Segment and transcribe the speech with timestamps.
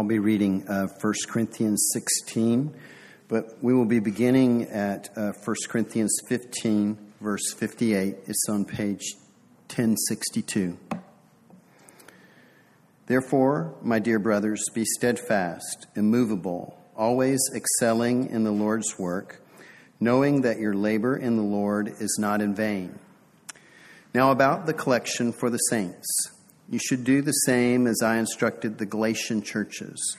[0.00, 2.74] I'll be reading uh, 1 Corinthians 16,
[3.28, 8.16] but we will be beginning at uh, 1 Corinthians 15, verse 58.
[8.26, 9.02] It's on page
[9.66, 10.78] 1062.
[13.08, 19.42] Therefore, my dear brothers, be steadfast, immovable, always excelling in the Lord's work,
[20.00, 22.98] knowing that your labor in the Lord is not in vain.
[24.14, 26.08] Now, about the collection for the saints.
[26.70, 30.16] You should do the same as I instructed the Galatian churches.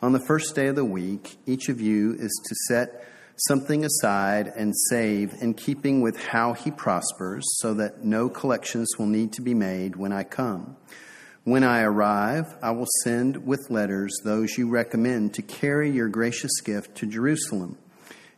[0.00, 3.06] On the first day of the week, each of you is to set
[3.46, 9.06] something aside and save in keeping with how he prospers, so that no collections will
[9.06, 10.78] need to be made when I come.
[11.44, 16.58] When I arrive, I will send with letters those you recommend to carry your gracious
[16.62, 17.76] gift to Jerusalem.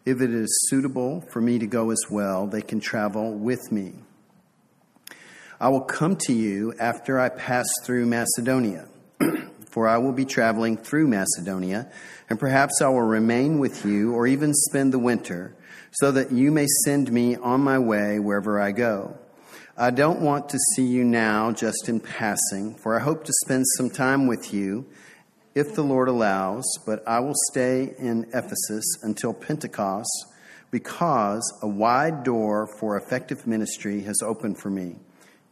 [0.04, 3.94] If it is suitable for me to go as well, they can travel with me.
[5.60, 8.88] I will come to you after I pass through Macedonia,
[9.70, 11.90] for I will be traveling through Macedonia,
[12.28, 15.54] and perhaps I will remain with you or even spend the winter,
[15.92, 19.16] so that you may send me on my way wherever I go.
[19.76, 23.64] I don't want to see you now just in passing, for I hope to spend
[23.76, 24.86] some time with you
[25.54, 30.26] if the Lord allows, but I will stay in Ephesus until Pentecost
[30.72, 34.96] because a wide door for effective ministry has opened for me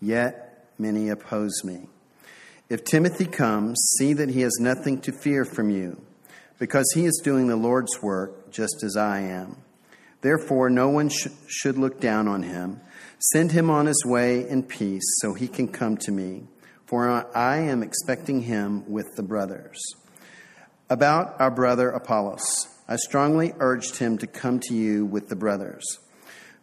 [0.03, 1.89] yet many oppose me.
[2.69, 6.03] If Timothy comes, see that he has nothing to fear from you,
[6.59, 9.57] because he is doing the Lord's work just as I am.
[10.21, 12.81] Therefore, no one sh- should look down on him.
[13.33, 16.45] Send him on his way in peace so he can come to me,
[16.87, 19.81] for I am expecting him with the brothers.
[20.89, 25.85] About our brother Apollos, I strongly urged him to come to you with the brothers,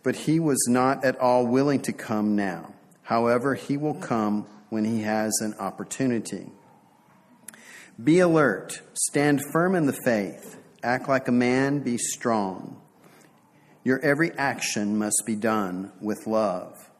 [0.04, 2.74] but he was not at all willing to come now.
[3.10, 6.52] However, he will come when he has an opportunity.
[8.02, 12.80] Be alert, stand firm in the faith, act like a man, be strong.
[13.84, 16.92] Your every action must be done with love.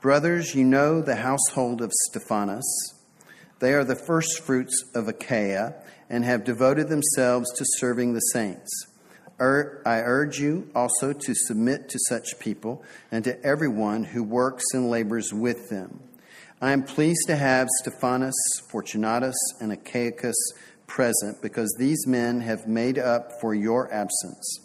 [0.00, 2.94] Brothers, you know the household of Stephanas.
[3.58, 5.74] They are the first fruits of Achaia
[6.08, 8.70] and have devoted themselves to serving the saints.
[9.42, 14.88] I urge you also to submit to such people and to everyone who works and
[14.88, 16.00] labors with them.
[16.60, 18.36] I am pleased to have Stephanas,
[18.70, 20.36] Fortunatus, and Achaicus
[20.86, 24.60] present because these men have made up for your absence.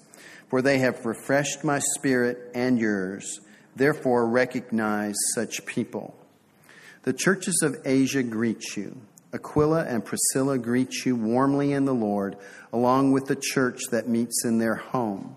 [0.49, 3.39] For they have refreshed my spirit and yours.
[3.75, 6.15] Therefore, recognize such people.
[7.03, 8.97] The churches of Asia greet you.
[9.33, 12.37] Aquila and Priscilla greet you warmly in the Lord,
[12.71, 15.35] along with the church that meets in their home.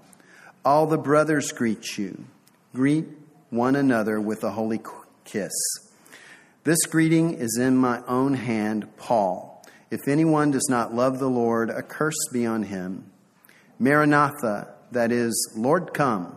[0.65, 2.25] All the brothers greet you.
[2.75, 3.07] Greet
[3.51, 4.81] one another with a holy
[5.25, 5.53] kiss.
[6.63, 9.65] This greeting is in my own hand, Paul.
[9.91, 13.11] If anyone does not love the Lord, a curse be on him.
[13.79, 16.37] Maranatha, that is, Lord, come.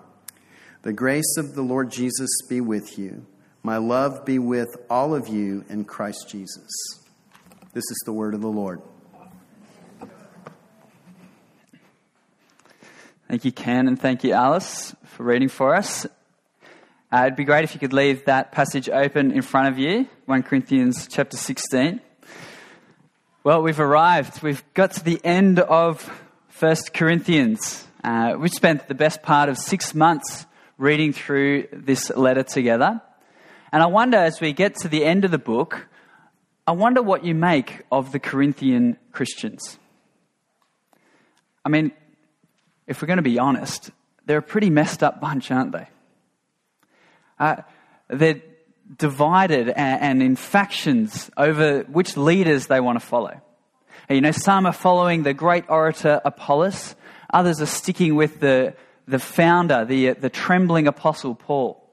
[0.82, 3.26] The grace of the Lord Jesus be with you.
[3.62, 7.03] My love be with all of you in Christ Jesus.
[7.74, 8.84] This is the word of the Lord.
[13.28, 16.06] Thank you, Ken, and thank you, Alice, for reading for us.
[17.12, 20.08] Uh, it'd be great if you could leave that passage open in front of you,
[20.28, 22.00] 1 Corinthians chapter 16.
[23.44, 24.44] Well, we've arrived.
[24.44, 26.08] We've got to the end of
[26.60, 27.88] 1 Corinthians.
[28.04, 30.46] Uh, we've spent the best part of six months
[30.78, 33.02] reading through this letter together.
[33.72, 35.88] And I wonder, as we get to the end of the book,
[36.66, 39.78] I wonder what you make of the Corinthian Christians.
[41.66, 41.92] I mean,
[42.88, 43.92] if we're going to be honest,
[44.26, 45.88] they're a pretty messed up bunch, aren't they?
[47.38, 47.56] Uh,
[48.08, 48.42] they're
[48.98, 53.42] divided and, and in factions over which leaders they want to follow.
[54.08, 56.96] And, you know, some are following the great orator Apollos,
[57.34, 58.74] others are sticking with the,
[59.06, 61.84] the founder, the, the trembling apostle Paul.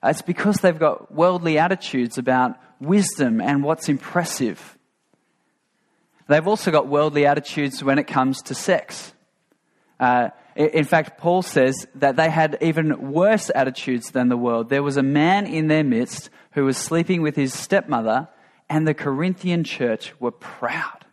[0.00, 4.76] Uh, it's because they've got worldly attitudes about wisdom and what's impressive.
[6.28, 9.12] They've also got worldly attitudes when it comes to sex.
[10.00, 14.70] Uh, in fact, Paul says that they had even worse attitudes than the world.
[14.70, 18.28] There was a man in their midst who was sleeping with his stepmother,
[18.68, 21.04] and the Corinthian church were proud,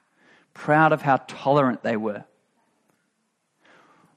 [0.53, 2.23] proud of how tolerant they were.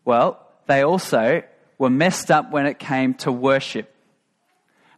[0.04, 1.42] Well, they also
[1.78, 3.92] were messed up when it came to worship.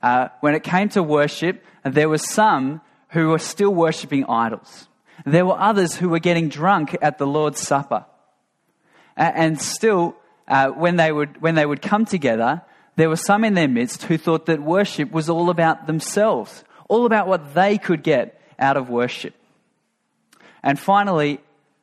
[0.02, 2.80] Uh, when it came to worship, there were some
[3.10, 4.88] who were still worshipping idols.
[5.24, 8.06] There were others who were getting drunk at the Lord's Supper.
[9.16, 10.14] And still,
[10.46, 12.62] uh, when, they would, when they would come together,
[12.96, 17.04] there were some in their midst who thought that worship was all about themselves, all
[17.04, 19.34] about what they could get out of worship.
[20.62, 21.40] And finally,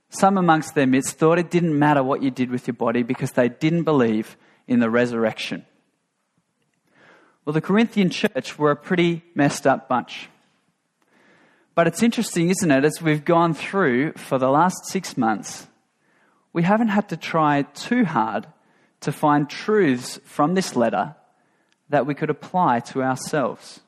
[0.09, 3.33] some amongst their midst thought it didn't matter what you did with your body because
[3.33, 5.65] they didn't believe in the resurrection.
[7.45, 10.29] Well, the Corinthian church were a pretty messed up bunch.
[11.75, 15.67] But it's interesting, isn't it, as we've gone through for the last six months,
[16.53, 18.47] we haven't had to try too hard
[19.01, 21.15] to find truths from this letter
[21.89, 23.81] that we could apply to ourselves.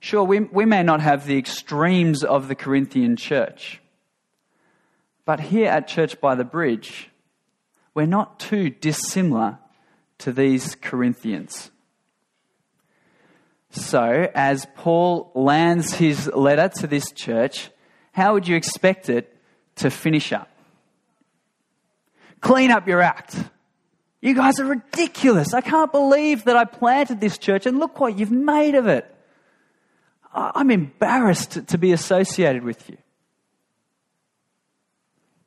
[0.00, 3.80] Sure, we, we may not have the extremes of the Corinthian church,
[5.26, 7.10] but here at Church by the Bridge,
[7.94, 9.58] we're not too dissimilar
[10.22, 11.70] to these Corinthians.
[13.70, 17.70] So, as Paul lands his letter to this church,
[18.12, 19.36] how would you expect it
[19.76, 20.48] to finish up?
[22.40, 23.36] Clean up your act.
[24.20, 25.54] You guys are ridiculous.
[25.54, 29.12] I can't believe that I planted this church and look what you've made of it.
[30.32, 32.96] I'm embarrassed to be associated with you.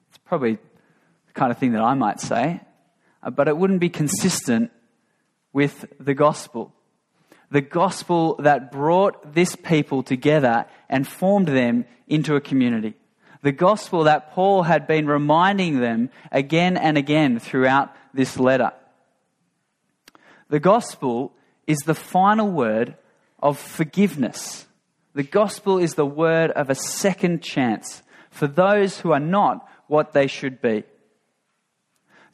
[0.09, 2.59] It's probably the kind of thing that I might say,
[3.25, 4.71] Uh, but it wouldn't be consistent
[5.51, 6.71] with the gospel.
[7.49, 12.93] The gospel that brought this people together and formed them into a community.
[13.41, 18.71] The gospel that Paul had been reminding them again and again throughout this letter.
[20.49, 21.33] The gospel
[21.67, 22.95] is the final word
[23.41, 24.65] of forgiveness.
[25.13, 30.13] The gospel is the word of a second chance for those who are not what
[30.13, 30.83] they should be.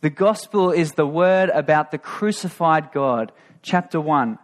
[0.01, 3.31] The gospel is the word about the crucified God.
[3.61, 4.39] Chapter 1.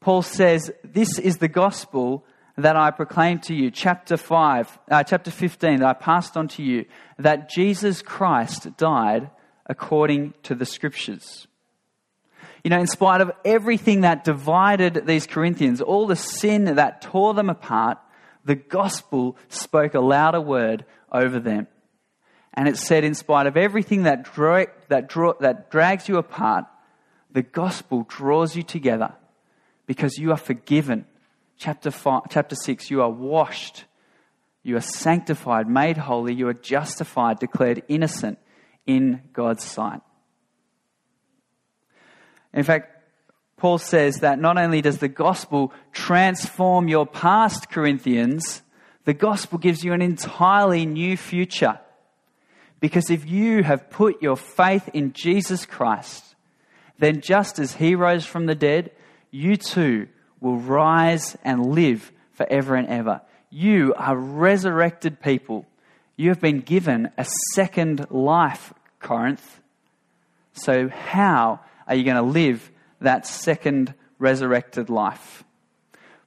[0.00, 2.24] Paul says, This is the gospel
[2.56, 3.70] that I proclaimed to you.
[3.70, 6.86] Chapter 5, uh, chapter 15, that I passed on to you,
[7.18, 9.30] that Jesus Christ died
[9.66, 11.46] according to the scriptures.
[12.64, 17.34] You know, in spite of everything that divided these Corinthians, all the sin that tore
[17.34, 17.98] them apart,
[18.44, 21.66] the gospel spoke a louder word over them.
[22.60, 26.66] And it said, in spite of everything that, draw, that, draw, that drags you apart,
[27.32, 29.14] the gospel draws you together
[29.86, 31.06] because you are forgiven.
[31.56, 33.86] Chapter, five, chapter 6, you are washed,
[34.62, 38.38] you are sanctified, made holy, you are justified, declared innocent
[38.86, 40.02] in God's sight.
[42.52, 42.94] In fact,
[43.56, 48.60] Paul says that not only does the gospel transform your past, Corinthians,
[49.06, 51.80] the gospel gives you an entirely new future.
[52.80, 56.34] Because if you have put your faith in Jesus Christ,
[56.98, 58.90] then just as he rose from the dead,
[59.30, 60.08] you too
[60.40, 63.20] will rise and live forever and ever.
[63.50, 65.66] You are resurrected people.
[66.16, 69.60] You have been given a second life, Corinth.
[70.52, 75.44] So, how are you going to live that second resurrected life?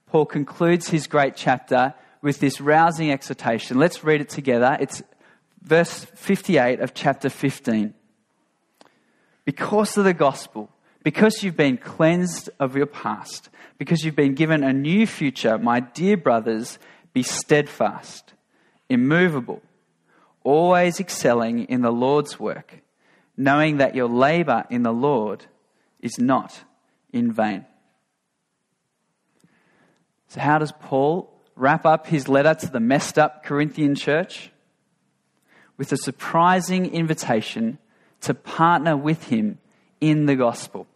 [0.07, 3.77] Paul concludes his great chapter with this rousing exhortation.
[3.77, 4.77] Let's read it together.
[4.79, 5.03] It's
[5.63, 7.93] verse 58 of chapter 15.
[9.45, 10.69] Because of the gospel,
[11.03, 15.79] because you've been cleansed of your past, because you've been given a new future, my
[15.79, 16.79] dear brothers,
[17.13, 18.33] be steadfast,
[18.89, 19.61] immovable,
[20.43, 22.81] always excelling in the Lord's work,
[23.35, 25.45] knowing that your labor in the Lord
[25.99, 26.63] is not
[27.11, 27.65] in vain.
[30.27, 34.52] So, how does Paul wrap up his letter to the messed up Corinthian church?
[35.77, 37.79] With a surprising invitation
[38.21, 39.57] to partner with him
[39.99, 40.87] in the gospel,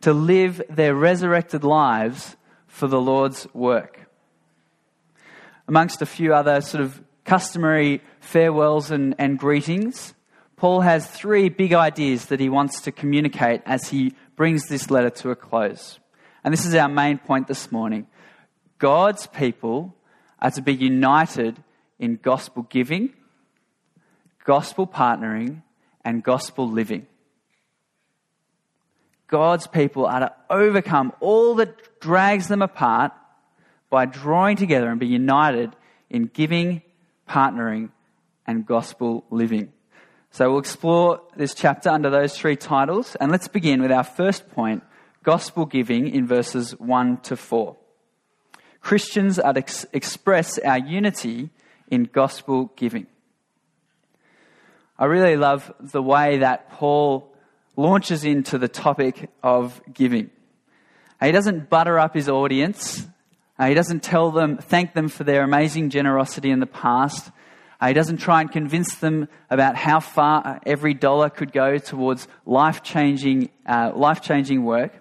[0.00, 4.08] to live their resurrected lives for the Lord's work.
[5.66, 10.14] Amongst a few other sort of customary farewells and, and greetings,
[10.56, 15.10] Paul has three big ideas that he wants to communicate as he brings this letter
[15.10, 16.00] to a close.
[16.42, 18.06] And this is our main point this morning.
[18.78, 19.94] God's people
[20.40, 21.62] are to be united
[21.98, 23.12] in gospel giving,
[24.48, 25.62] gospel partnering,
[26.06, 27.06] and gospel living.
[29.26, 33.12] God's people are to overcome all that drags them apart
[33.90, 35.76] by drawing together and be united
[36.08, 36.80] in giving,
[37.28, 37.90] partnering,
[38.46, 39.70] and gospel living.
[40.30, 44.48] So we'll explore this chapter under those three titles, and let's begin with our first
[44.48, 44.82] point
[45.24, 47.76] gospel giving in verses 1 to 4.
[48.80, 51.50] Christians are to ex- express our unity
[51.90, 53.08] in gospel giving.
[54.98, 57.32] I really love the way that Paul
[57.76, 60.30] launches into the topic of giving.
[61.22, 63.06] He doesn't butter up his audience.
[63.60, 67.30] He doesn't tell them, thank them for their amazing generosity in the past.
[67.84, 72.82] He doesn't try and convince them about how far every dollar could go towards life
[72.82, 75.00] changing uh, life changing work.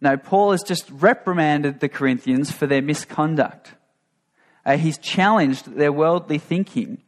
[0.00, 3.74] No, Paul has just reprimanded the Corinthians for their misconduct.
[4.64, 7.02] Uh, he's challenged their worldly thinking.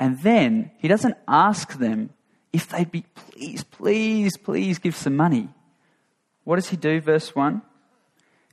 [0.00, 2.10] And then he doesn't ask them
[2.54, 5.50] if they'd be, please, please, please give some money.
[6.44, 7.60] What does he do, verse 1?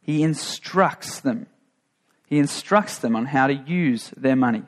[0.01, 1.47] He instructs them.
[2.27, 4.63] He instructs them on how to use their money.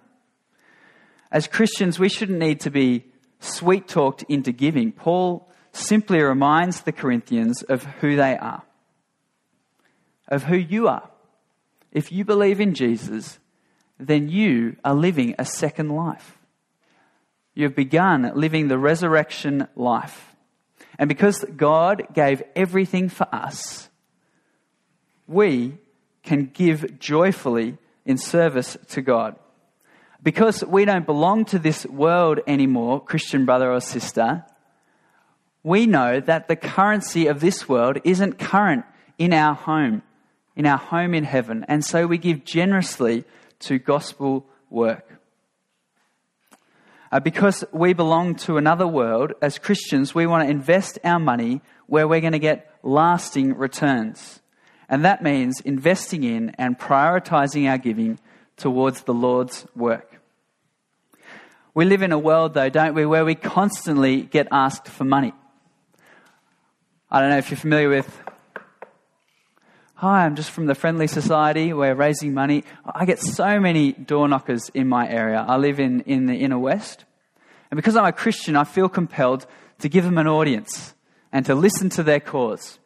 [1.32, 3.06] As Christians, we shouldn't need to be
[3.42, 4.94] sweet talked into giving.
[4.94, 8.64] Paul simply reminds the Corinthians of who they are,
[10.30, 11.10] of who you are.
[11.92, 13.38] If you believe in Jesus,
[14.00, 16.39] then you are living a second life.
[17.60, 20.34] You've begun living the resurrection life.
[20.98, 23.90] And because God gave everything for us,
[25.28, 25.78] we
[26.24, 29.36] can give joyfully in service to God.
[30.24, 34.46] Because we don't belong to this world anymore, Christian brother or sister,
[35.62, 38.86] we know that the currency of this world isn't current
[39.18, 40.02] in our home,
[40.56, 41.66] in our home in heaven.
[41.68, 43.26] And so we give generously
[43.60, 45.19] to gospel work.
[47.12, 51.62] Uh, because we belong to another world, as Christians, we want to invest our money
[51.88, 54.42] where we're going to get lasting returns.
[54.88, 58.20] And that means investing in and prioritizing our giving
[58.58, 60.22] towards the Lord's work.
[61.74, 65.34] We live in a world, though, don't we, where we constantly get asked for money.
[67.10, 68.29] I don't know if you're familiar with.
[70.02, 71.74] Hi, I'm just from the Friendly Society.
[71.74, 72.64] We're raising money.
[72.86, 75.44] I get so many door knockers in my area.
[75.46, 77.04] I live in, in the inner west.
[77.70, 79.46] And because I'm a Christian, I feel compelled
[79.80, 80.94] to give them an audience
[81.34, 82.80] and to listen to their cause.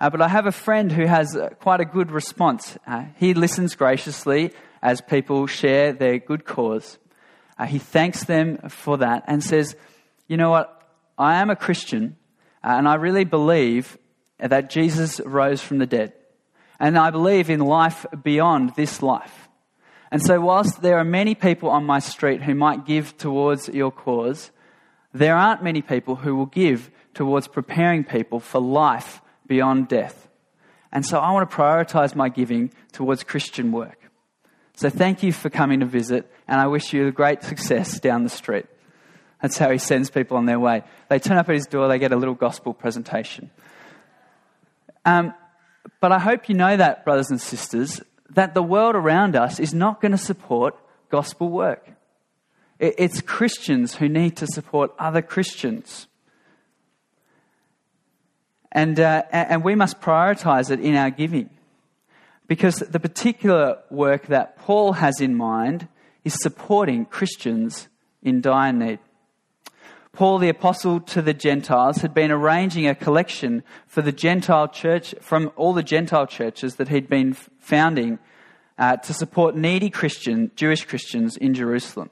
[0.00, 2.76] Uh, but I have a friend who has uh, quite a good response.
[2.84, 4.50] Uh, he listens graciously
[4.82, 6.98] as people share their good cause.
[7.56, 9.76] Uh, he thanks them for that and says,
[10.26, 10.82] You know what?
[11.16, 12.16] I am a Christian
[12.64, 13.98] uh, and I really believe
[14.38, 16.12] that Jesus rose from the dead.
[16.80, 19.48] And I believe in life beyond this life.
[20.10, 23.90] And so, whilst there are many people on my street who might give towards your
[23.90, 24.50] cause,
[25.14, 30.28] there aren't many people who will give towards preparing people for life beyond death.
[30.90, 33.98] And so I want to prioritize my giving towards Christian work.
[34.74, 38.30] So thank you for coming to visit, and I wish you great success down the
[38.30, 38.66] street.
[39.40, 40.82] That's how he sends people on their way.
[41.08, 43.50] They turn up at his door, they get a little gospel presentation.
[45.04, 45.34] Um,
[46.00, 49.74] but I hope you know that, brothers and sisters, that the world around us is
[49.74, 50.76] not going to support
[51.10, 51.90] gospel work.
[52.78, 56.08] It's Christians who need to support other Christians.
[58.72, 61.50] And, uh, and we must prioritize it in our giving.
[62.48, 65.86] Because the particular work that Paul has in mind
[66.24, 67.88] is supporting Christians
[68.22, 68.98] in dire need.
[70.12, 75.14] Paul, the apostle to the Gentiles, had been arranging a collection for the Gentile church,
[75.22, 78.18] from all the Gentile churches that he'd been founding
[78.76, 82.10] uh, to support needy Christian, Jewish Christians in Jerusalem.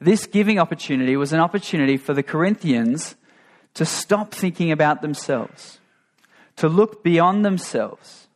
[0.00, 3.14] This giving opportunity was an opportunity for the Corinthians
[3.74, 5.80] to stop thinking about themselves,
[6.56, 8.28] to look beyond themselves.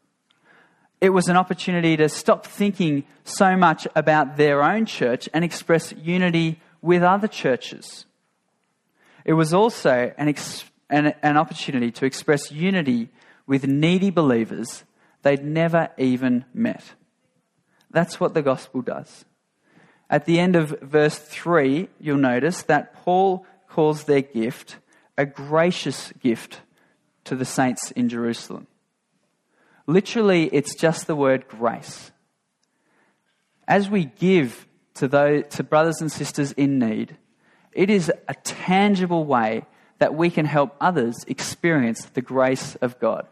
[1.00, 5.92] It was an opportunity to stop thinking so much about their own church and express
[5.92, 8.04] unity with other churches.
[9.24, 13.08] It was also an, ex- an, an opportunity to express unity
[13.46, 14.84] with needy believers
[15.22, 16.84] they'd never even met.
[17.90, 19.24] That's what the gospel does.
[20.10, 24.76] At the end of verse 3, you'll notice that Paul calls their gift
[25.16, 26.60] a gracious gift
[27.24, 28.66] to the saints in Jerusalem.
[29.86, 32.10] Literally, it's just the word grace.
[33.66, 37.16] As we give to, those, to brothers and sisters in need,
[37.74, 39.64] it is a tangible way
[39.98, 43.26] that we can help others experience the grace of God.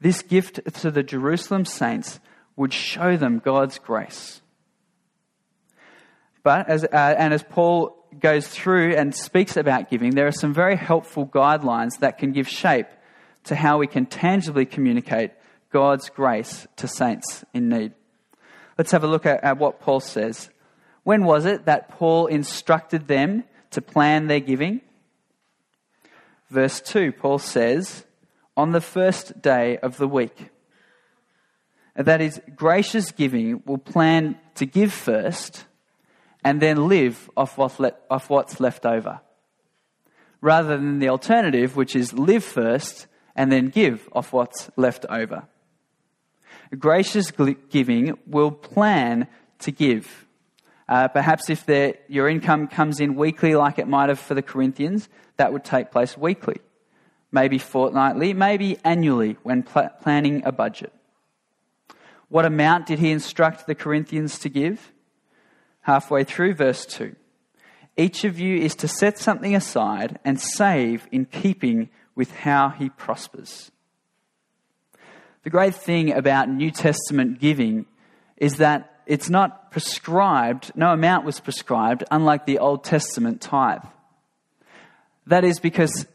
[0.00, 2.20] This gift to the Jerusalem saints
[2.56, 4.40] would show them God's grace.
[6.42, 10.54] But as, uh, and as Paul goes through and speaks about giving, there are some
[10.54, 12.86] very helpful guidelines that can give shape
[13.44, 15.32] to how we can tangibly communicate
[15.70, 17.92] God's grace to saints in need.
[18.76, 20.50] Let's have a look at, at what Paul says.
[21.08, 24.82] When was it that Paul instructed them to plan their giving?
[26.50, 28.04] Verse 2, Paul says,
[28.58, 30.50] on the first day of the week.
[31.96, 35.64] That is, gracious giving will plan to give first
[36.44, 39.22] and then live off, off what's left over.
[40.42, 45.44] Rather than the alternative, which is live first and then give off what's left over.
[46.78, 47.30] Gracious
[47.70, 49.26] giving will plan
[49.60, 50.27] to give.
[50.88, 51.68] Uh, perhaps if
[52.08, 55.90] your income comes in weekly, like it might have for the Corinthians, that would take
[55.90, 56.56] place weekly,
[57.30, 60.92] maybe fortnightly, maybe annually when pl- planning a budget.
[62.28, 64.92] What amount did he instruct the Corinthians to give?
[65.82, 67.14] Halfway through verse 2.
[67.96, 72.90] Each of you is to set something aside and save in keeping with how he
[72.90, 73.70] prospers.
[75.42, 77.86] The great thing about New Testament giving
[78.36, 83.82] is that it's not prescribed, no amount was prescribed, unlike the Old Testament tithe.
[85.26, 86.06] That is because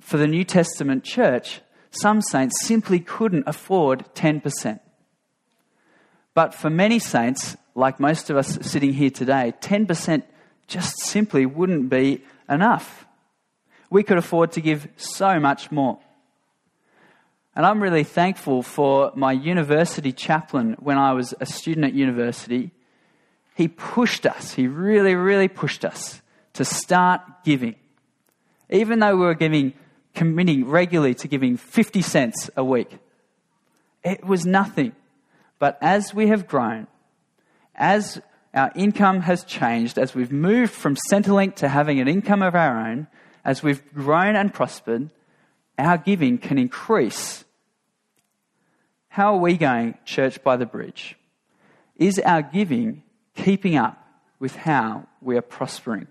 [0.00, 4.80] for the New Testament church, some saints simply couldn't afford 10%.
[6.32, 10.22] But for many saints, like most of us sitting here today, 10%
[10.66, 13.04] just simply wouldn't be enough.
[13.90, 15.98] We could afford to give so much more.
[17.56, 22.70] And I'm really thankful for my university chaplain when I was a student at university.
[23.54, 26.22] He pushed us, he really, really pushed us
[26.54, 27.74] to start giving.
[28.70, 29.74] Even though we were giving,
[30.14, 32.98] committing regularly to giving 50 cents a week,
[34.04, 34.92] it was nothing.
[35.58, 36.86] But as we have grown,
[37.74, 38.20] as
[38.54, 42.86] our income has changed, as we've moved from Centrelink to having an income of our
[42.86, 43.08] own,
[43.44, 45.10] as we've grown and prospered,
[45.80, 47.44] our giving can increase.
[49.08, 51.16] How are we going, Church by the Bridge?
[51.96, 53.02] Is our giving
[53.34, 53.96] keeping up
[54.38, 56.06] with how we are prospering?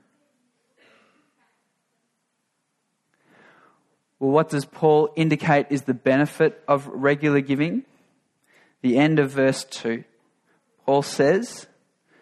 [4.19, 7.83] Well, what does Paul indicate is the benefit of regular giving?
[8.81, 10.03] The end of verse 2.
[10.85, 11.67] Paul says,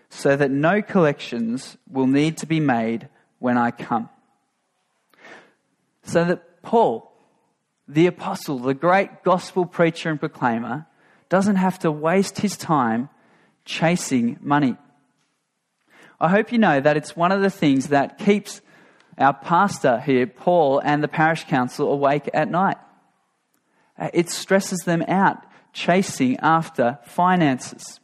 [0.09, 4.09] So that no collections will need to be made when I come.
[6.03, 7.06] So that Paul,
[7.87, 10.85] the apostle, the great gospel preacher and proclaimer,
[11.29, 13.09] doesn't have to waste his time
[13.65, 14.75] chasing money.
[16.19, 18.61] I hope you know that it's one of the things that keeps
[19.17, 22.77] our pastor here, Paul, and the parish council awake at night.
[24.13, 27.99] It stresses them out chasing after finances.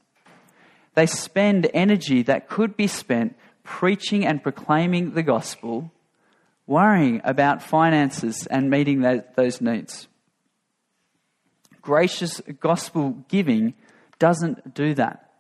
[0.96, 5.92] They spend energy that could be spent preaching and proclaiming the gospel
[6.66, 9.02] worrying about finances and meeting
[9.36, 10.08] those needs.
[11.82, 13.74] Gracious gospel giving
[14.20, 15.32] doesn't do that.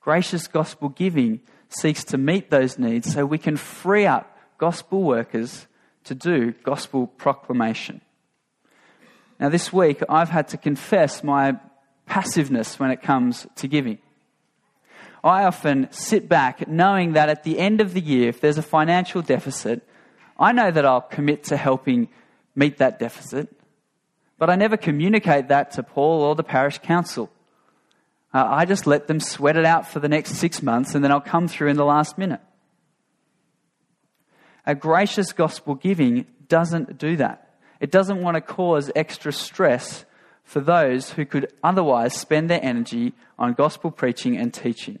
[0.00, 5.66] Gracious gospel giving seeks to meet those needs so we can free up gospel workers
[6.04, 8.00] to do gospel proclamation.
[9.38, 11.58] Now, this week, I've had to confess my
[12.06, 13.98] passiveness when it comes to giving.
[15.22, 18.62] I often sit back knowing that at the end of the year, if there's a
[18.62, 19.86] financial deficit,
[20.40, 22.08] I know that I'll commit to helping
[22.56, 23.48] meet that deficit,
[24.38, 27.30] but I never communicate that to Paul or the parish council.
[28.32, 31.12] Uh, I just let them sweat it out for the next six months and then
[31.12, 32.40] I'll come through in the last minute.
[34.66, 37.58] A gracious gospel giving doesn't do that.
[37.80, 40.04] It doesn't want to cause extra stress
[40.44, 44.98] for those who could otherwise spend their energy on gospel preaching and teaching.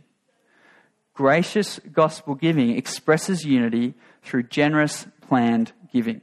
[1.14, 6.20] Gracious gospel giving expresses unity through generous planned giving.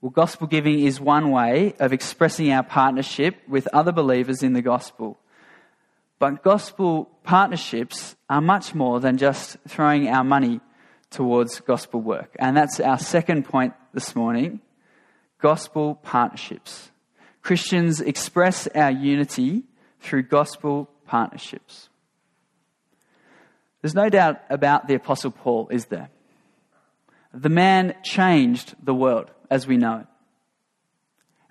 [0.00, 4.62] Well, gospel giving is one way of expressing our partnership with other believers in the
[4.62, 5.18] gospel.
[6.18, 10.60] But gospel partnerships are much more than just throwing our money
[11.10, 12.34] towards gospel work.
[12.38, 14.60] And that's our second point this morning
[15.38, 16.90] gospel partnerships.
[17.42, 19.64] Christians express our unity
[20.00, 21.90] through gospel partnerships.
[23.82, 26.08] There's no doubt about the Apostle Paul, is there?
[27.38, 30.06] The man changed the world as we know it.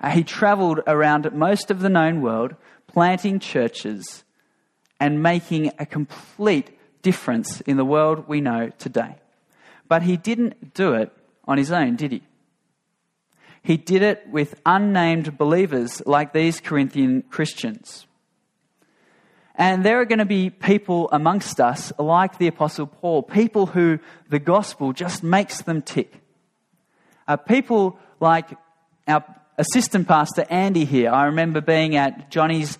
[0.01, 2.55] Uh, he traveled around most of the known world,
[2.87, 4.23] planting churches
[4.99, 6.71] and making a complete
[7.03, 9.15] difference in the world we know today.
[9.87, 11.11] But he didn't do it
[11.47, 12.23] on his own, did he?
[13.61, 18.07] He did it with unnamed believers like these Corinthian Christians.
[19.57, 23.99] And there are going to be people amongst us like the Apostle Paul, people who
[24.29, 26.13] the gospel just makes them tick.
[27.27, 28.49] Uh, people like
[29.07, 29.23] our
[29.57, 31.09] assistant pastor Andy here.
[31.09, 32.77] I remember being at Johnny's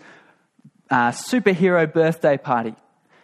[0.90, 2.76] uh, superhero birthday party.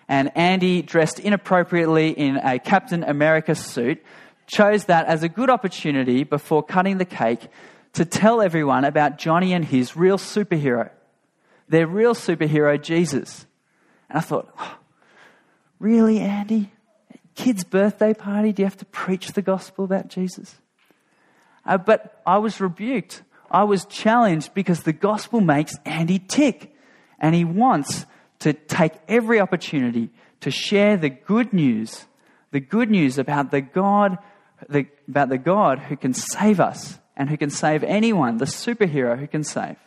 [0.08, 4.04] And Andy, dressed inappropriately in a Captain America suit,
[4.48, 7.48] chose that as a good opportunity before cutting the cake
[7.94, 10.90] to tell everyone about Johnny and his real superhero
[11.72, 13.48] their real superhero, Jesus.
[14.10, 14.78] And I thought, oh,
[15.80, 16.72] really, Andy?
[17.34, 18.52] Kid's birthday party?
[18.52, 20.58] Do you have to preach the gospel about Jesus?
[21.66, 23.24] Uh, but I was rebuked.
[23.50, 26.76] I was challenged because the gospel makes Andy tick.
[27.20, 28.06] And he wants
[28.40, 30.10] to take every opportunity
[30.42, 32.06] to share the good news,
[32.52, 34.18] the good news about the God,
[34.68, 39.18] the, about the God who can save us and who can save anyone, the superhero
[39.18, 39.78] who can save.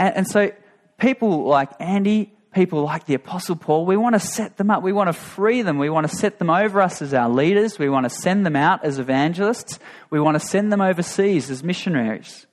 [0.00, 0.50] And, and so
[0.98, 4.82] people like Andy, people like the Apostle Paul, we want to set them up.
[4.82, 5.78] We want to free them.
[5.78, 7.78] We want to set them over us as our leaders.
[7.78, 9.78] We want to send them out as evangelists.
[10.08, 12.46] We want to send them overseas as missionaries.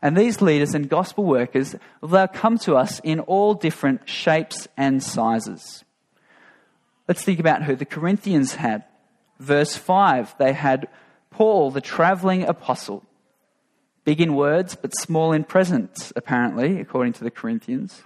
[0.00, 5.02] And these leaders and gospel workers, they'll come to us in all different shapes and
[5.02, 5.84] sizes.
[7.08, 8.84] Let's think about who the Corinthians had.
[9.38, 10.88] Verse 5, they had
[11.30, 13.04] Paul, the traveling apostle.
[14.04, 18.02] Big in words, but small in presence, apparently, according to the Corinthians.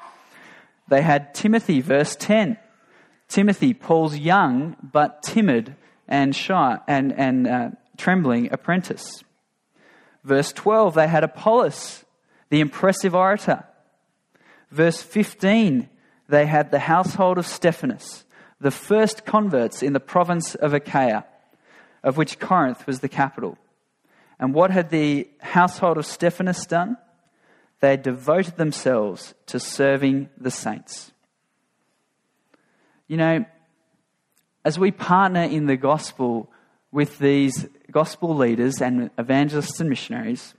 [0.89, 2.59] They had Timothy, verse 10.
[3.29, 5.75] Timothy, Paul's young but timid
[6.07, 9.25] and shy and, and uh, trembling apprentice.
[10.23, 12.05] Verse 12, they had Apollos,
[12.51, 13.65] the impressive orator.
[14.71, 15.89] Verse 15,
[16.29, 18.25] they had the household of Stephanas,
[18.61, 21.25] the first converts in the province of Achaia,
[22.03, 23.57] of which Corinth was the capital.
[24.39, 26.97] And what had the household of Stephanas done?
[27.81, 31.13] They devoted themselves to serving the saints.
[33.09, 33.45] You know,
[34.65, 36.51] as we partner in the gospel
[36.91, 40.55] with these gospel leaders and evangelists and missionaries,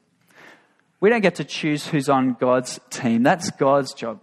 [0.99, 3.23] we don't get to choose who's on God's team.
[3.23, 4.21] That's God's job.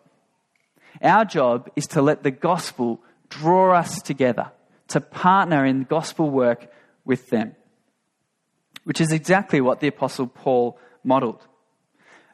[1.03, 4.51] Our job is to let the gospel draw us together,
[4.88, 6.73] to partner in gospel work
[7.05, 7.55] with them,
[8.85, 11.47] which is exactly what the Apostle Paul modeled.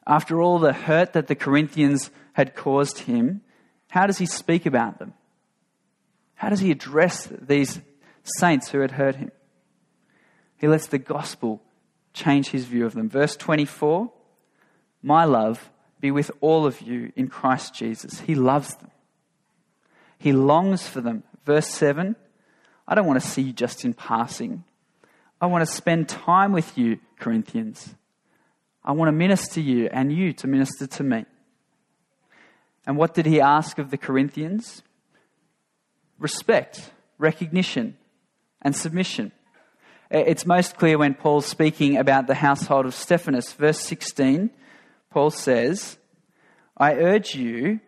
[0.07, 3.43] After all the hurt that the Corinthians had caused him,
[3.89, 5.15] how does he speak about them?
[6.35, 7.81] How does he address these
[8.23, 9.31] saints who had hurt him?
[10.57, 11.63] He lets the gospel
[12.13, 13.09] change his view of them.
[13.09, 14.11] Verse 24
[15.03, 18.21] My love be with all of you in Christ Jesus.
[18.21, 18.91] He loves them,
[20.19, 21.23] he longs for them.
[21.45, 22.17] Verse 7
[22.87, 24.65] I don't want to see you just in passing.
[25.41, 27.95] I want to spend time with you, Corinthians.
[28.85, 31.25] I want to minister to you and you to minister to me.
[32.87, 34.83] And what did he ask of the Corinthians?
[36.19, 37.97] Respect, recognition,
[38.61, 39.33] and submission.
[40.11, 43.53] It's most clear when Paul's speaking about the household of Stephanas.
[43.53, 44.51] Verse 16,
[45.11, 45.97] Paul says,
[46.77, 47.81] I urge you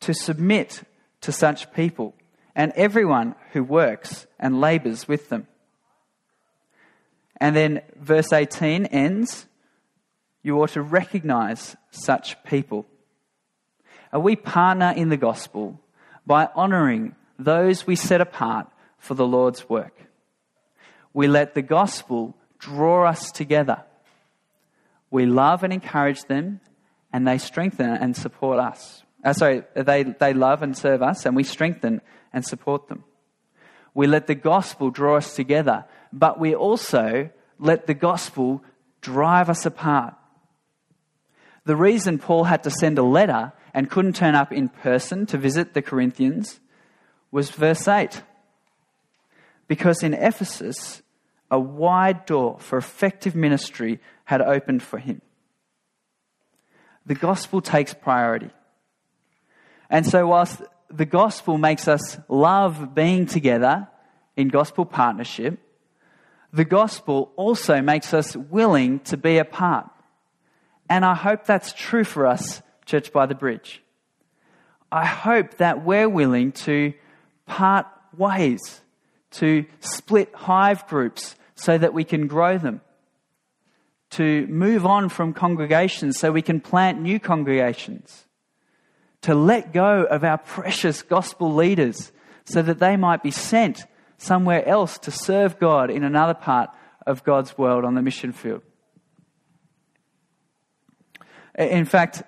[0.00, 0.82] to submit
[1.22, 2.14] to such people
[2.54, 5.48] and everyone who works and labors with them.
[7.40, 9.46] And then verse 18 ends,
[10.42, 12.86] you ought to recognize such people.
[14.12, 15.80] And we partner in the gospel
[16.26, 20.08] by honoring those we set apart for the Lord's work
[21.18, 23.82] we let the gospel draw us together.
[25.10, 26.60] We love and encourage them,
[27.12, 29.02] and they strengthen and support us.
[29.24, 33.02] Uh, sorry, they, they love and serve us, and we strengthen and support them.
[33.94, 38.62] We let the gospel draw us together, but we also let the gospel
[39.00, 40.14] drive us apart.
[41.64, 45.38] The reason Paul had to send a letter and couldn't turn up in person to
[45.38, 46.60] visit the Corinthians
[47.30, 48.22] was verse 8.
[49.66, 51.02] Because in Ephesus,
[51.50, 55.20] a wide door for effective ministry had opened for him.
[57.06, 58.50] The gospel takes priority.
[59.90, 63.88] And so, whilst the gospel makes us love being together
[64.36, 65.58] in gospel partnership,
[66.52, 69.88] the gospel also makes us willing to be a part.
[70.88, 73.82] And I hope that's true for us, Church by the Bridge.
[74.90, 76.94] I hope that we're willing to
[77.46, 78.80] part ways,
[79.32, 82.80] to split hive groups, so that we can grow them,
[84.10, 88.24] to move on from congregations so we can plant new congregations,
[89.20, 92.12] to let go of our precious gospel leaders
[92.44, 93.84] so that they might be sent
[94.18, 96.70] somewhere else to serve God in another part
[97.06, 98.62] of God's world on the mission field.
[101.56, 102.22] In fact,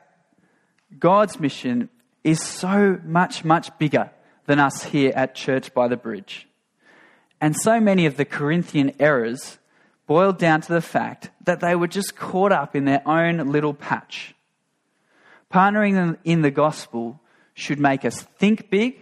[0.98, 1.88] God's mission
[2.24, 4.10] is so much, much bigger
[4.46, 6.48] than us here at Church by the Bridge.
[7.40, 9.58] And so many of the Corinthian errors
[10.06, 13.74] boiled down to the fact that they were just caught up in their own little
[13.74, 14.34] patch.
[15.52, 17.20] Partnering in the gospel
[17.54, 18.98] should make us think big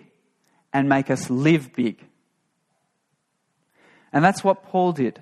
[0.72, 2.04] and make us live big.
[4.12, 5.20] And that's what Paul did.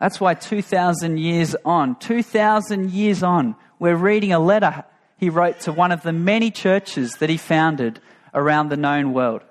[0.00, 4.84] That's why 2,000 years on, 2,000 years on, we're reading a letter
[5.18, 8.00] he wrote to one of the many churches that he founded
[8.32, 9.42] around the known world.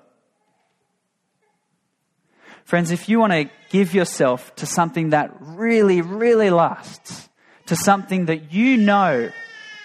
[2.64, 7.28] Friends, if you want to give yourself to something that really, really lasts,
[7.66, 9.30] to something that you know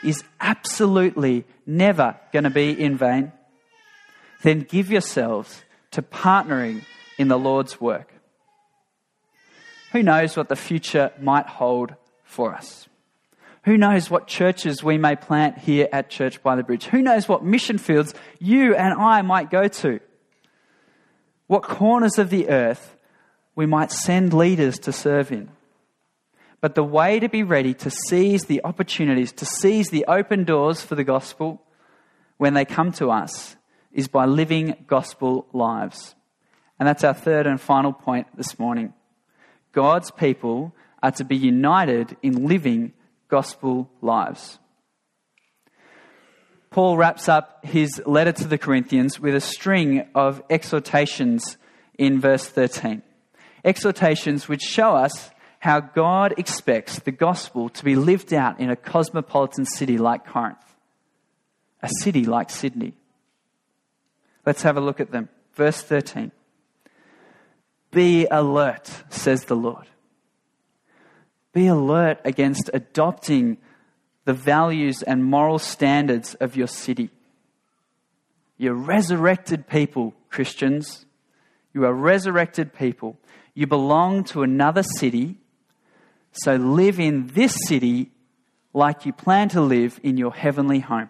[0.04, 3.32] is absolutely never going to be in vain,
[4.42, 6.84] then give yourselves to partnering
[7.20, 8.15] in the Lord's work.
[9.96, 12.90] Who knows what the future might hold for us?
[13.64, 16.84] Who knows what churches we may plant here at Church by the Bridge?
[16.88, 20.02] Who knows what mission fields you and I might go to?
[21.48, 22.98] What corners of the earth
[23.56, 25.50] we might send leaders to serve in?
[26.60, 30.82] But the way to be ready to seize the opportunities, to seize the open doors
[30.82, 31.62] for the gospel
[32.36, 33.56] when they come to us,
[33.94, 36.16] is by living gospel lives.
[36.82, 38.94] And that's our third and final point this morning.
[39.76, 42.94] God's people are to be united in living
[43.28, 44.58] gospel lives.
[46.72, 51.58] Paul wraps up his letter to the Corinthians with a string of exhortations
[51.98, 53.02] in verse 13.
[53.64, 58.76] Exhortations which show us how God expects the gospel to be lived out in a
[58.76, 60.58] cosmopolitan city like Corinth,
[61.82, 62.94] a city like Sydney.
[64.46, 65.28] Let's have a look at them.
[65.54, 66.32] Verse 13.
[67.96, 69.88] Be alert, says the Lord.
[71.54, 73.56] Be alert against adopting
[74.26, 77.10] the values and moral standards of your city.
[78.58, 81.06] You're resurrected people, Christians.
[81.74, 83.18] You are resurrected people.
[83.54, 85.38] You belong to another city,
[86.34, 88.12] so live in this city
[88.74, 91.10] like you plan to live in your heavenly home.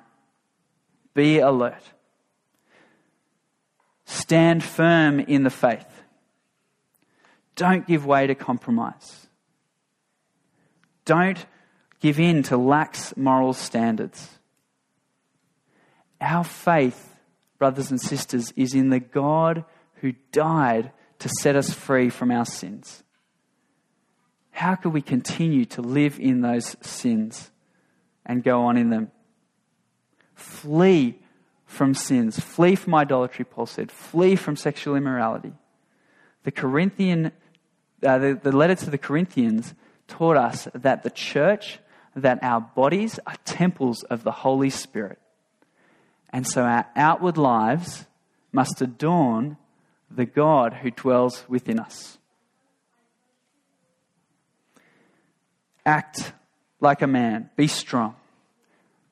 [1.16, 1.82] Be alert.
[4.06, 5.95] Stand firm in the faith.
[7.56, 9.28] Don't give way to compromise.
[11.06, 11.46] Don't
[12.00, 14.30] give in to lax moral standards.
[16.20, 17.16] Our faith,
[17.58, 19.66] brothers and sisters, is in the God
[19.96, 23.04] who died to set us free from our sins.
[24.52, 27.52] How can we continue to live in those sins
[28.26, 29.12] and go on in them?
[30.34, 31.20] Flee
[31.66, 32.40] from sins.
[32.40, 33.92] Flee from idolatry, Paul said.
[33.92, 35.54] Flee from sexual immorality.
[36.44, 37.32] The Corinthian
[38.04, 39.74] uh, the, the letter to the Corinthians
[40.08, 41.80] taught us that the church,
[42.16, 45.20] that our bodies are temples of the Holy Spirit.
[46.30, 48.06] And so our outward lives
[48.52, 49.58] must adorn
[50.12, 52.18] the God who dwells within us.
[55.86, 56.34] Act
[56.80, 58.16] like a man, be strong,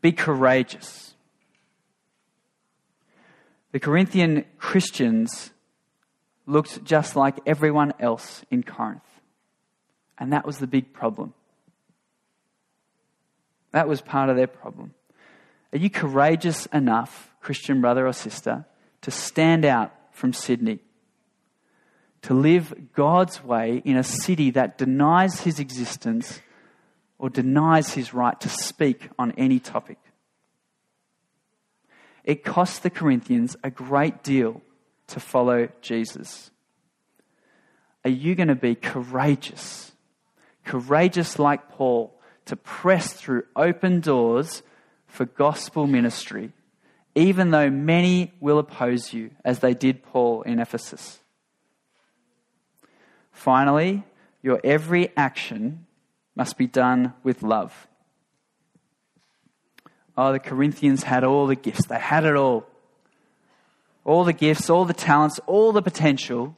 [0.02, 1.14] be courageous.
[3.72, 5.53] The Corinthian Christians
[6.46, 9.02] looked just like everyone else in Corinth.
[10.18, 11.34] And that was the big problem.
[13.72, 14.94] That was part of their problem.
[15.72, 18.66] Are you courageous enough, Christian brother or sister,
[19.02, 20.80] to stand out from Sydney?
[22.24, 26.40] To live God's way in a city that denies his existence
[27.18, 29.98] or denies his right to speak on any topic?
[32.24, 34.62] It cost the Corinthians a great deal
[35.08, 36.52] to follow Jesus?
[38.06, 39.92] Are you going to be courageous?
[40.66, 42.14] Courageous like Paul
[42.46, 44.64] to press through open doors
[45.08, 46.52] for gospel ministry,
[47.16, 51.20] even though many will oppose you, as they did Paul in Ephesus.
[53.32, 54.04] Finally,
[54.42, 55.86] your every action
[56.36, 57.88] must be done with love.
[60.18, 62.66] Oh, the Corinthians had all the gifts, they had it all
[64.06, 66.56] all the gifts, all the talents, all the potential,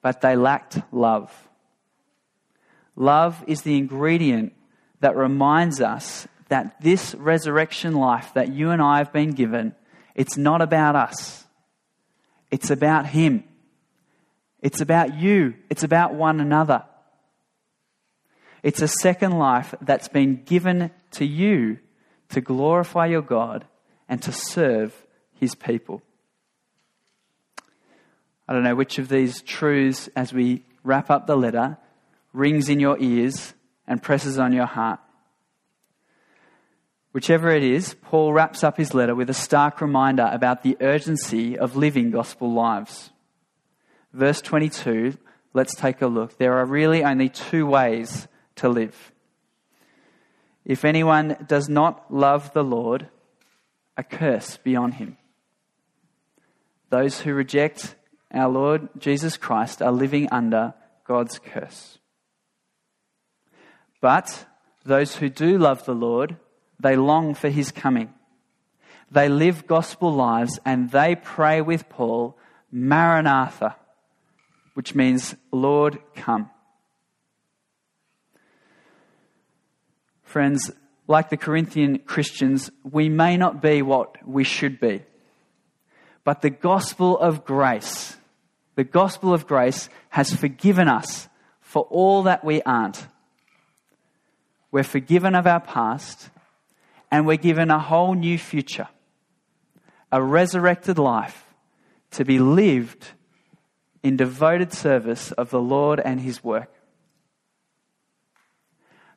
[0.00, 1.32] but they lacked love.
[2.96, 4.52] Love is the ingredient
[5.00, 9.74] that reminds us that this resurrection life that you and I have been given,
[10.14, 11.44] it's not about us.
[12.50, 13.44] It's about Him.
[14.60, 15.54] It's about you.
[15.70, 16.84] It's about one another.
[18.62, 21.78] It's a second life that's been given to you
[22.28, 23.66] to glorify your God
[24.08, 26.02] and to serve His people.
[28.48, 31.78] I don't know which of these truths, as we wrap up the letter,
[32.32, 33.54] rings in your ears
[33.86, 35.00] and presses on your heart.
[37.12, 41.58] Whichever it is, Paul wraps up his letter with a stark reminder about the urgency
[41.58, 43.10] of living gospel lives.
[44.12, 45.18] Verse 22,
[45.52, 46.38] let's take a look.
[46.38, 48.26] There are really only two ways
[48.56, 49.12] to live.
[50.64, 53.08] If anyone does not love the Lord,
[53.96, 55.18] a curse be on him.
[56.88, 57.94] Those who reject
[58.32, 60.74] our Lord Jesus Christ are living under
[61.06, 61.98] God's curse.
[64.00, 64.46] But
[64.84, 66.36] those who do love the Lord,
[66.80, 68.12] they long for his coming.
[69.10, 72.36] They live gospel lives and they pray with Paul,
[72.70, 73.76] Maranatha,
[74.74, 76.50] which means, Lord, come.
[80.24, 80.70] Friends,
[81.06, 85.02] like the Corinthian Christians, we may not be what we should be.
[86.24, 88.16] But the gospel of grace
[88.74, 91.28] the gospel of grace has forgiven us
[91.60, 93.06] for all that we aren't.
[94.72, 96.30] we're forgiven of our past,
[97.10, 98.88] and we're given a whole new future,
[100.10, 101.44] a resurrected life
[102.10, 103.08] to be lived
[104.02, 106.72] in devoted service of the Lord and His work.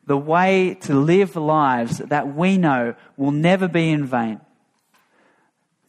[0.06, 4.42] The way to live lives that we know will never be in vain.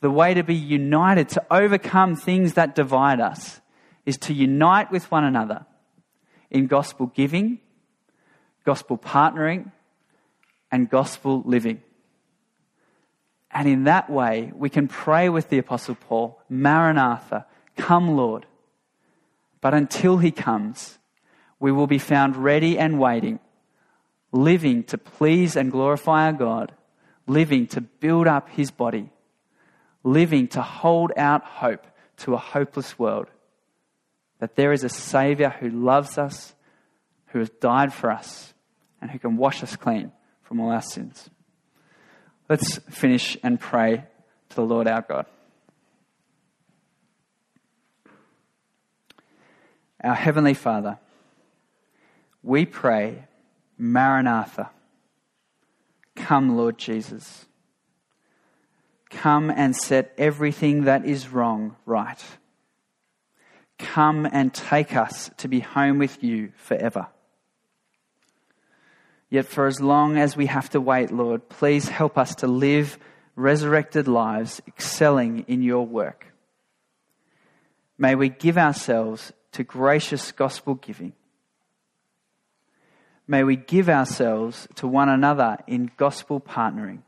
[0.00, 3.60] The way to be united, to overcome things that divide us,
[4.04, 5.66] is to unite with one another
[6.50, 7.58] in gospel giving,
[8.64, 9.72] gospel partnering,
[10.70, 11.82] and gospel living.
[13.50, 18.46] And in that way, we can pray with the Apostle Paul, Maranatha, come Lord.
[19.60, 20.98] But until he comes,
[21.58, 23.40] we will be found ready and waiting,
[24.30, 26.72] living to please and glorify our God,
[27.26, 29.10] living to build up his body,
[30.06, 31.84] living to hold out hope
[32.18, 33.26] to a hopeless world.
[34.38, 36.54] That there is a Saviour who loves us,
[37.26, 38.54] who has died for us,
[39.00, 41.28] and who can wash us clean from all our sins.
[42.48, 44.04] Let's finish and pray
[44.50, 45.26] to the Lord our God.
[50.04, 50.98] Our Heavenly Father,
[52.42, 53.24] we pray,
[53.76, 54.70] Maranatha,
[56.14, 57.46] come, Lord Jesus.
[59.10, 62.22] Come and set everything that is wrong right.
[63.78, 67.08] Come and take us to be home with you forever.
[69.28, 72.98] Yet, for as long as we have to wait, Lord, please help us to live
[73.34, 76.26] resurrected lives, excelling in your work.
[77.98, 81.12] May we give ourselves to gracious gospel giving.
[83.26, 87.02] May we give ourselves to one another in gospel partnering.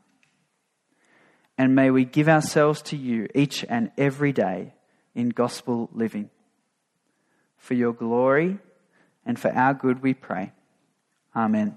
[1.59, 4.73] And may we give ourselves to you each and every day
[5.13, 6.29] in gospel living.
[7.57, 8.59] For your glory
[9.25, 10.53] and for our good we pray.
[11.35, 11.75] Amen.